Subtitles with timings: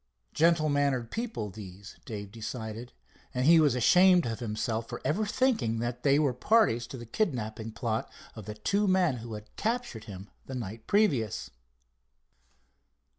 [0.33, 2.91] Gentle mannered people these, Dave decided,
[3.35, 7.05] and he was ashamed of himself for ever thinking that they were parties to the
[7.05, 11.51] kidnapping plot of the two men who had captured him the night previous.